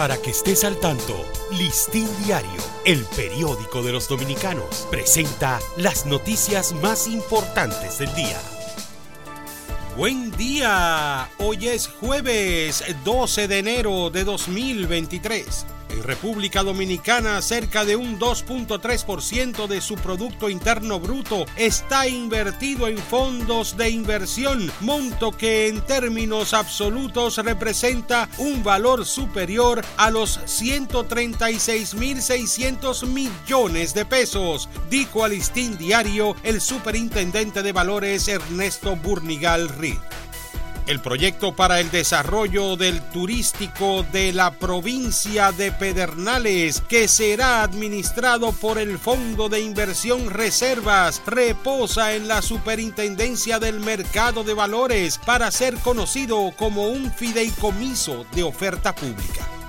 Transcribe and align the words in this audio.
Para 0.00 0.16
que 0.16 0.30
estés 0.30 0.64
al 0.64 0.80
tanto, 0.80 1.14
Listín 1.58 2.08
Diario, 2.24 2.62
el 2.86 3.04
periódico 3.04 3.82
de 3.82 3.92
los 3.92 4.08
dominicanos, 4.08 4.88
presenta 4.90 5.60
las 5.76 6.06
noticias 6.06 6.72
más 6.72 7.06
importantes 7.06 7.98
del 7.98 8.14
día. 8.14 8.40
Buen 9.98 10.30
día, 10.30 11.28
hoy 11.36 11.68
es 11.68 11.86
jueves 11.86 12.82
12 13.04 13.46
de 13.46 13.58
enero 13.58 14.08
de 14.08 14.24
2023. 14.24 15.66
En 15.90 16.02
República 16.04 16.62
Dominicana, 16.62 17.42
cerca 17.42 17.84
de 17.84 17.96
un 17.96 18.20
2.3% 18.20 19.66
de 19.66 19.80
su 19.80 19.96
Producto 19.96 20.48
Interno 20.48 21.00
Bruto 21.00 21.46
está 21.56 22.06
invertido 22.06 22.86
en 22.86 22.98
fondos 22.98 23.76
de 23.76 23.90
inversión, 23.90 24.70
monto 24.80 25.32
que 25.32 25.66
en 25.68 25.80
términos 25.80 26.54
absolutos 26.54 27.38
representa 27.38 28.28
un 28.38 28.62
valor 28.62 29.04
superior 29.04 29.84
a 29.96 30.10
los 30.10 30.38
136.600 30.40 33.06
millones 33.06 33.94
de 33.94 34.04
pesos, 34.04 34.68
dijo 34.90 35.24
al 35.24 35.32
Listín 35.32 35.76
Diario 35.78 36.36
el 36.42 36.60
superintendente 36.60 37.62
de 37.62 37.72
valores 37.72 38.28
Ernesto 38.28 38.96
Burnigal 38.96 39.68
Reed. 39.68 39.98
El 40.90 40.98
proyecto 40.98 41.54
para 41.54 41.78
el 41.78 41.88
desarrollo 41.92 42.74
del 42.74 43.00
turístico 43.00 44.04
de 44.10 44.32
la 44.32 44.50
provincia 44.50 45.52
de 45.52 45.70
Pedernales, 45.70 46.82
que 46.88 47.06
será 47.06 47.62
administrado 47.62 48.50
por 48.50 48.76
el 48.76 48.98
Fondo 48.98 49.48
de 49.48 49.60
Inversión 49.60 50.30
Reservas, 50.30 51.22
reposa 51.24 52.16
en 52.16 52.26
la 52.26 52.42
Superintendencia 52.42 53.60
del 53.60 53.78
Mercado 53.78 54.42
de 54.42 54.54
Valores 54.54 55.18
para 55.24 55.52
ser 55.52 55.76
conocido 55.76 56.50
como 56.56 56.88
un 56.88 57.12
fideicomiso 57.12 58.26
de 58.32 58.42
oferta 58.42 58.92
pública. 58.92 59.59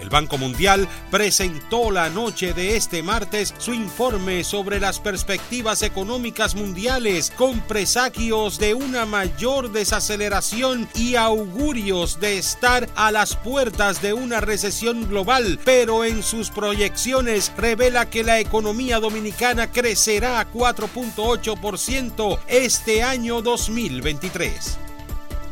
El 0.00 0.10
Banco 0.10 0.38
Mundial 0.38 0.88
presentó 1.10 1.90
la 1.90 2.10
noche 2.10 2.52
de 2.52 2.76
este 2.76 3.02
martes 3.02 3.54
su 3.58 3.72
informe 3.72 4.44
sobre 4.44 4.80
las 4.80 4.98
perspectivas 4.98 5.82
económicas 5.82 6.54
mundiales 6.54 7.32
con 7.36 7.60
presagios 7.60 8.58
de 8.58 8.74
una 8.74 9.06
mayor 9.06 9.72
desaceleración 9.72 10.88
y 10.94 11.14
augurios 11.14 12.20
de 12.20 12.38
estar 12.38 12.88
a 12.96 13.12
las 13.12 13.36
puertas 13.36 14.02
de 14.02 14.12
una 14.12 14.40
recesión 14.40 15.08
global, 15.08 15.58
pero 15.64 16.04
en 16.04 16.22
sus 16.22 16.50
proyecciones 16.50 17.52
revela 17.56 18.10
que 18.10 18.24
la 18.24 18.40
economía 18.40 18.98
dominicana 19.00 19.70
crecerá 19.70 20.40
a 20.40 20.50
4.8% 20.50 22.38
este 22.48 23.02
año 23.02 23.42
2023 23.42 24.83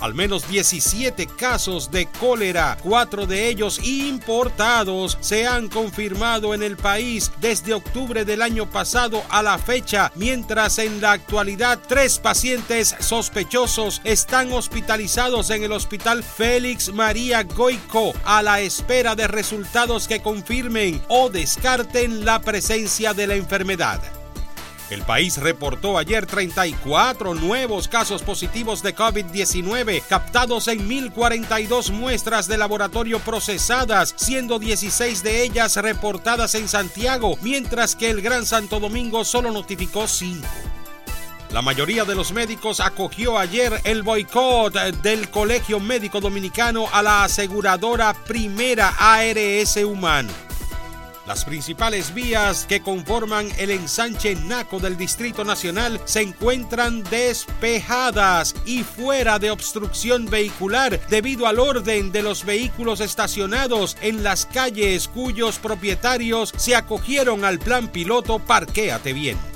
al 0.02 0.14
menos 0.14 0.48
17 0.48 1.26
casos 1.28 1.90
de 1.90 2.06
cólera, 2.06 2.76
cuatro 2.82 3.26
de 3.26 3.48
ellos 3.48 3.78
importados, 3.84 5.16
se 5.20 5.46
han 5.46 5.68
confirmado 5.68 6.54
en 6.54 6.62
el 6.62 6.76
país 6.76 7.30
desde 7.40 7.72
octubre 7.72 8.24
del 8.24 8.42
año 8.42 8.68
pasado 8.68 9.22
a 9.30 9.42
la 9.42 9.58
fecha, 9.58 10.10
mientras 10.16 10.78
en 10.78 11.00
la 11.00 11.12
actualidad 11.12 11.78
tres 11.86 12.18
pacientes 12.18 12.96
sospechosos 12.98 14.00
están 14.04 14.52
hospitalizados 14.52 15.50
en 15.50 15.62
el 15.62 15.72
hospital 15.72 16.24
Félix 16.24 16.92
María 16.92 17.44
Goico 17.44 18.12
a 18.24 18.42
la 18.42 18.60
espera 18.60 19.14
de 19.14 19.28
resultados 19.28 20.08
que 20.08 20.20
confirmen 20.20 21.00
o 21.08 21.30
descarten 21.30 22.24
la 22.24 22.40
presencia 22.40 23.14
de 23.14 23.26
la 23.28 23.36
enfermedad. 23.36 24.21
El 24.92 25.00
país 25.04 25.38
reportó 25.38 25.96
ayer 25.96 26.26
34 26.26 27.32
nuevos 27.32 27.88
casos 27.88 28.20
positivos 28.20 28.82
de 28.82 28.94
COVID-19 28.94 30.02
captados 30.06 30.68
en 30.68 30.86
1.042 30.86 31.90
muestras 31.92 32.46
de 32.46 32.58
laboratorio 32.58 33.18
procesadas, 33.20 34.12
siendo 34.18 34.58
16 34.58 35.22
de 35.22 35.44
ellas 35.44 35.76
reportadas 35.76 36.54
en 36.56 36.68
Santiago, 36.68 37.38
mientras 37.40 37.96
que 37.96 38.10
el 38.10 38.20
Gran 38.20 38.44
Santo 38.44 38.80
Domingo 38.80 39.24
solo 39.24 39.50
notificó 39.50 40.06
5. 40.06 40.46
La 41.52 41.62
mayoría 41.62 42.04
de 42.04 42.14
los 42.14 42.32
médicos 42.32 42.80
acogió 42.80 43.38
ayer 43.38 43.80
el 43.84 44.02
boicot 44.02 44.74
del 44.74 45.30
Colegio 45.30 45.80
Médico 45.80 46.20
Dominicano 46.20 46.84
a 46.92 47.02
la 47.02 47.24
aseguradora 47.24 48.12
Primera 48.12 48.92
ARS 48.98 49.78
Humano. 49.78 50.51
Las 51.26 51.44
principales 51.44 52.12
vías 52.14 52.66
que 52.66 52.82
conforman 52.82 53.48
el 53.56 53.70
ensanche 53.70 54.34
Naco 54.34 54.80
del 54.80 54.96
Distrito 54.96 55.44
Nacional 55.44 56.00
se 56.04 56.20
encuentran 56.20 57.04
despejadas 57.04 58.56
y 58.66 58.82
fuera 58.82 59.38
de 59.38 59.52
obstrucción 59.52 60.26
vehicular 60.26 60.98
debido 61.08 61.46
al 61.46 61.60
orden 61.60 62.10
de 62.10 62.22
los 62.22 62.44
vehículos 62.44 63.00
estacionados 63.00 63.96
en 64.02 64.24
las 64.24 64.46
calles 64.46 65.06
cuyos 65.06 65.58
propietarios 65.58 66.52
se 66.56 66.74
acogieron 66.74 67.44
al 67.44 67.60
plan 67.60 67.86
piloto 67.86 68.40
Parquéate 68.40 69.12
Bien. 69.12 69.51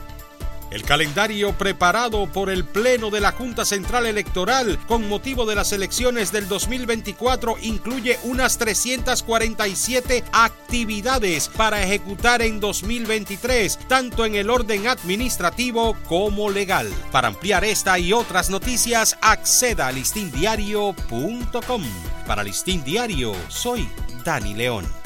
El 0.70 0.82
calendario 0.82 1.52
preparado 1.52 2.26
por 2.26 2.50
el 2.50 2.64
Pleno 2.64 3.10
de 3.10 3.20
la 3.20 3.32
Junta 3.32 3.64
Central 3.64 4.06
Electoral 4.06 4.78
con 4.86 5.08
motivo 5.08 5.46
de 5.46 5.54
las 5.54 5.72
elecciones 5.72 6.32
del 6.32 6.48
2024 6.48 7.56
incluye 7.62 8.18
unas 8.24 8.58
347 8.58 10.24
actividades 10.32 11.48
para 11.48 11.82
ejecutar 11.82 12.42
en 12.42 12.58
2023, 12.58 13.78
tanto 13.88 14.24
en 14.24 14.34
el 14.34 14.50
orden 14.50 14.88
administrativo 14.88 15.96
como 16.08 16.50
legal. 16.50 16.92
Para 17.12 17.28
ampliar 17.28 17.64
esta 17.64 17.98
y 17.98 18.12
otras 18.12 18.50
noticias, 18.50 19.16
acceda 19.20 19.86
a 19.86 19.92
listindiario.com. 19.92 21.82
Para 22.26 22.42
Listín 22.42 22.82
Diario, 22.82 23.34
soy 23.48 23.88
Dani 24.24 24.54
León. 24.54 25.05